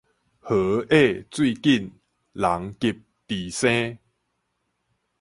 [0.39, 1.91] 河狹水緊，
[2.33, 3.99] 人急智生